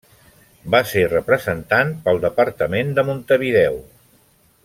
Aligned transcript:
Va 0.75 0.79
ser 0.91 1.03
representant 1.11 1.93
pel 2.07 2.23
departament 2.25 2.97
de 3.01 3.05
Montevideo. 3.11 3.77